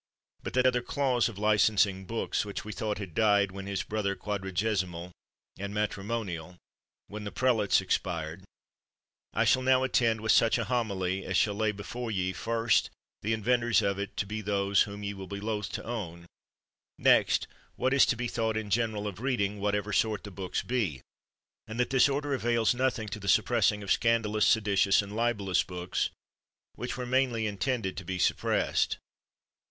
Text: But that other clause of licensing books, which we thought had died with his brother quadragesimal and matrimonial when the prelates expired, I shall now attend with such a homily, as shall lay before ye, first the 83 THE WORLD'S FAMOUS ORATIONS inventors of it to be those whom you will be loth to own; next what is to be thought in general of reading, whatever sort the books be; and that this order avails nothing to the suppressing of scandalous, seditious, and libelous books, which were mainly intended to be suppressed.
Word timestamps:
But 0.41 0.53
that 0.53 0.65
other 0.65 0.81
clause 0.81 1.29
of 1.29 1.37
licensing 1.37 2.05
books, 2.07 2.43
which 2.43 2.65
we 2.65 2.73
thought 2.73 2.97
had 2.97 3.13
died 3.13 3.51
with 3.51 3.67
his 3.67 3.83
brother 3.83 4.15
quadragesimal 4.15 5.11
and 5.59 5.75
matrimonial 5.75 6.57
when 7.05 7.23
the 7.23 7.31
prelates 7.31 7.81
expired, 7.81 8.43
I 9.33 9.45
shall 9.45 9.61
now 9.61 9.83
attend 9.83 10.21
with 10.21 10.31
such 10.31 10.57
a 10.57 10.63
homily, 10.63 11.23
as 11.23 11.37
shall 11.37 11.53
lay 11.53 11.71
before 11.71 12.09
ye, 12.09 12.33
first 12.33 12.89
the 13.21 13.31
83 13.33 13.43
THE 13.43 13.49
WORLD'S 13.51 13.61
FAMOUS 13.61 13.81
ORATIONS 13.83 13.83
inventors 13.83 13.91
of 13.91 13.99
it 14.09 14.17
to 14.17 14.25
be 14.25 14.41
those 14.41 14.81
whom 14.81 15.03
you 15.03 15.17
will 15.17 15.27
be 15.27 15.39
loth 15.39 15.71
to 15.73 15.83
own; 15.83 16.25
next 16.97 17.47
what 17.75 17.93
is 17.93 18.07
to 18.07 18.15
be 18.15 18.27
thought 18.27 18.57
in 18.57 18.71
general 18.71 19.05
of 19.05 19.19
reading, 19.21 19.59
whatever 19.59 19.93
sort 19.93 20.23
the 20.23 20.31
books 20.31 20.63
be; 20.63 21.01
and 21.67 21.79
that 21.79 21.91
this 21.91 22.09
order 22.09 22.33
avails 22.33 22.73
nothing 22.73 23.07
to 23.07 23.19
the 23.19 23.29
suppressing 23.29 23.83
of 23.83 23.91
scandalous, 23.91 24.47
seditious, 24.47 25.03
and 25.03 25.15
libelous 25.15 25.61
books, 25.61 26.09
which 26.73 26.97
were 26.97 27.05
mainly 27.05 27.45
intended 27.45 27.95
to 27.95 28.03
be 28.03 28.17
suppressed. 28.17 28.97